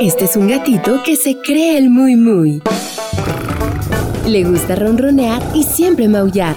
[0.00, 2.62] Este es un gatito que se cree el muy muy.
[4.26, 6.56] Le gusta ronronear y siempre maullar.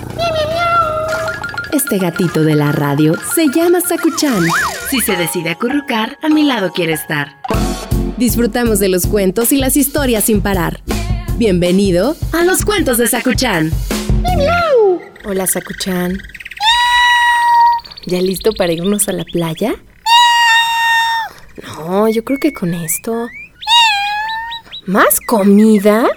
[1.71, 4.43] Este gatito de la radio se llama Sakuchan.
[4.89, 7.37] Si se decide acurrucar, a mi lado quiere estar.
[8.17, 10.81] Disfrutamos de los cuentos y las historias sin parar.
[11.37, 13.71] Bienvenido a los cuentos de Sakuchan.
[15.25, 16.17] Hola Sakuchan.
[18.07, 19.75] ¿Ya listo para irnos a la playa?
[22.11, 23.29] Yo creo que con esto.
[24.85, 26.09] ¿Más comida?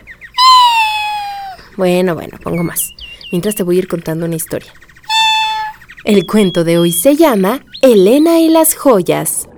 [1.76, 2.92] Bueno, bueno, pongo más.
[3.30, 4.72] Mientras te voy a ir contando una historia.
[6.04, 9.48] El cuento de hoy se llama Elena y las joyas.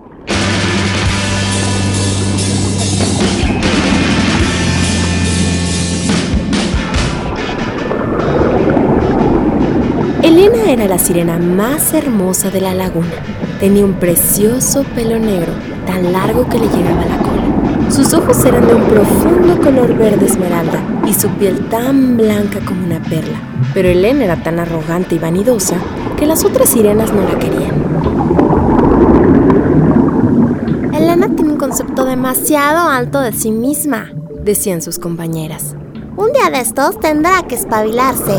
[10.43, 13.13] Elena era la sirena más hermosa de la laguna.
[13.61, 15.53] Tenía un precioso pelo negro,
[15.87, 17.91] tan largo que le llegaba a la cola.
[17.93, 22.85] Sus ojos eran de un profundo color verde esmeralda y su piel tan blanca como
[22.85, 23.39] una perla.
[23.73, 25.77] Pero Elena era tan arrogante y vanidosa
[26.19, 27.75] que las otras sirenas no la querían.
[30.93, 34.11] Elena tiene un concepto demasiado alto de sí misma,
[34.43, 35.77] decían sus compañeras.
[36.17, 38.35] Un día de estos tendrá que espabilarse.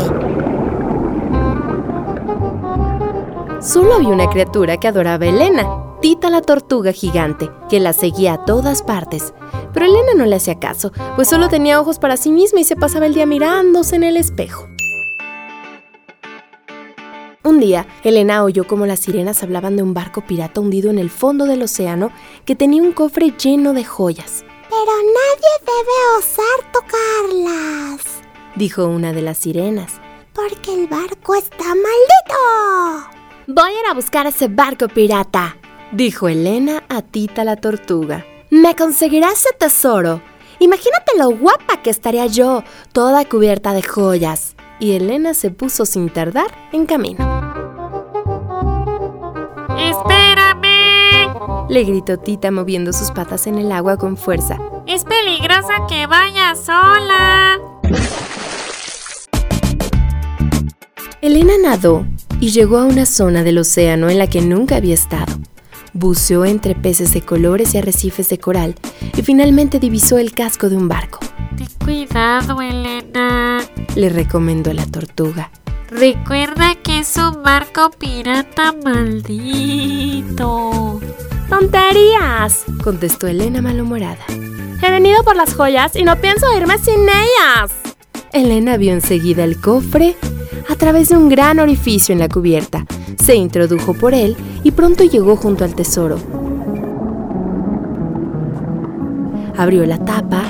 [3.64, 8.34] Solo había una criatura que adoraba a Elena, Tita la tortuga gigante, que la seguía
[8.34, 9.32] a todas partes.
[9.72, 12.76] Pero Elena no le hacía caso, pues solo tenía ojos para sí misma y se
[12.76, 14.68] pasaba el día mirándose en el espejo.
[17.42, 21.08] Un día, Elena oyó como las sirenas hablaban de un barco pirata hundido en el
[21.08, 22.10] fondo del océano
[22.44, 24.44] que tenía un cofre lleno de joyas.
[24.68, 28.20] Pero nadie debe osar tocarlas,
[28.56, 30.02] dijo una de las sirenas.
[30.34, 33.13] Porque el barco está maldito.
[33.46, 35.58] Voy a ir a buscar ese barco pirata,
[35.92, 38.24] dijo Elena a Tita la tortuga.
[38.48, 40.22] Me conseguirás ese tesoro.
[40.60, 44.56] Imagínate lo guapa que estaría yo, toda cubierta de joyas.
[44.80, 47.18] Y Elena se puso sin tardar en camino.
[49.78, 51.28] ¡Espérame!
[51.68, 54.58] Le gritó Tita moviendo sus patas en el agua con fuerza.
[54.86, 57.60] Es peligrosa que vaya sola.
[61.20, 62.06] Elena nadó
[62.44, 65.32] y llegó a una zona del océano en la que nunca había estado.
[65.94, 68.74] Buceó entre peces de colores y arrecifes de coral
[69.16, 71.20] y finalmente divisó el casco de un barco.
[71.56, 73.62] Ten cuidado, Elena,
[73.94, 75.50] le recomendó la tortuga.
[75.88, 79.80] Recuerda que es un barco pirata maldito.
[81.48, 82.66] ¡Tonterías!
[82.82, 84.26] contestó Elena malhumorada.
[84.82, 87.72] He venido por las joyas y no pienso irme sin ellas.
[88.34, 90.14] Elena vio enseguida el cofre
[90.68, 92.86] a través de un gran orificio en la cubierta.
[93.22, 96.16] Se introdujo por él y pronto llegó junto al tesoro.
[99.56, 100.42] Abrió la tapa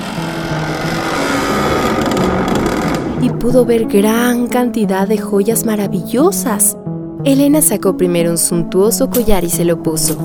[3.21, 6.77] y pudo ver gran cantidad de joyas maravillosas.
[7.25, 10.17] Elena sacó primero un suntuoso collar y se lo puso.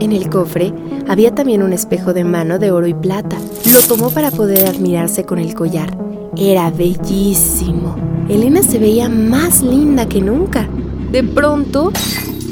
[0.00, 0.72] En el cofre
[1.08, 3.36] había también un espejo de mano de oro y plata.
[3.72, 5.96] Lo tomó para poder admirarse con el collar.
[6.38, 7.96] Era bellísimo.
[8.28, 10.68] Elena se veía más linda que nunca.
[11.10, 11.92] De pronto,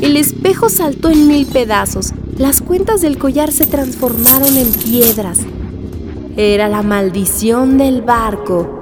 [0.00, 2.14] el espejo saltó en mil pedazos.
[2.38, 5.40] Las cuentas del collar se transformaron en piedras.
[6.36, 8.80] Era la maldición del barco.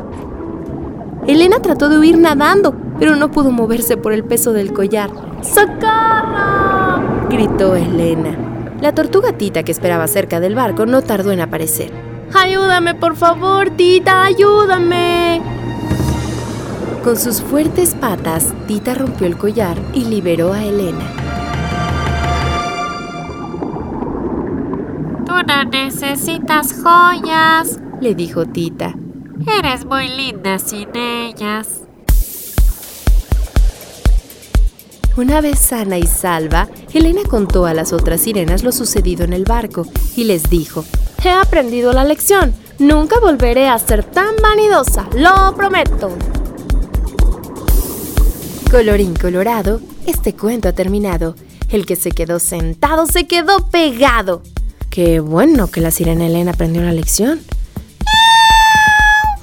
[1.26, 5.10] Elena trató de huir nadando, pero no pudo moverse por el peso del collar.
[5.42, 7.28] ¡Socorro!
[7.28, 8.36] gritó Elena.
[8.80, 12.11] La tortuga Tita que esperaba cerca del barco no tardó en aparecer.
[12.34, 14.24] ¡Ayúdame, por favor, Tita!
[14.24, 15.42] ¡Ayúdame!
[17.04, 21.04] Con sus fuertes patas, Tita rompió el collar y liberó a Elena.
[25.26, 28.94] Tú no necesitas joyas, le dijo Tita.
[29.58, 31.82] Eres muy linda sin ellas.
[35.14, 39.44] Una vez sana y salva, Elena contó a las otras sirenas lo sucedido en el
[39.44, 40.86] barco y les dijo,
[41.22, 46.16] He aprendido la lección, nunca volveré a ser tan vanidosa, lo prometo.
[48.70, 51.36] Colorín colorado, este cuento ha terminado.
[51.68, 54.42] El que se quedó sentado se quedó pegado.
[54.88, 57.40] Qué bueno que la sirena Elena aprendió la lección.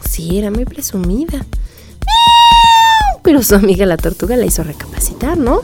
[0.10, 1.46] Sí, era muy presumida.
[3.44, 5.62] Su amiga la tortuga la hizo recapacitar, ¿no?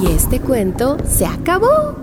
[0.00, 1.96] Y este cuento se acabó.